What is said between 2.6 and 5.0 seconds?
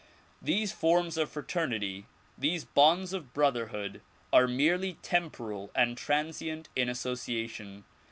bonds of brotherhood are merely